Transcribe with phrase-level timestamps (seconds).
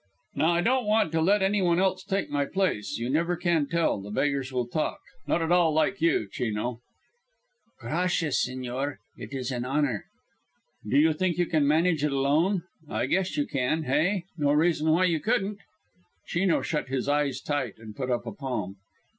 [0.33, 3.67] "Now I don't want to let any one else take my place you never can
[3.67, 4.97] tell the beggars will talk.
[5.27, 6.81] Not all like you, Chino."
[7.79, 8.95] "Gracias, sigñor.
[9.15, 10.05] It is an honour."
[10.89, 12.63] "Do you think you can manage alone?
[12.89, 14.23] I guess you can, hey?
[14.39, 15.59] No reason why you couldn't."
[16.25, 18.77] Chino shut his eyes tight and put up a palm.